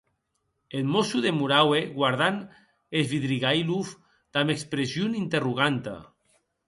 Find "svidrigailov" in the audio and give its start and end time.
3.09-3.93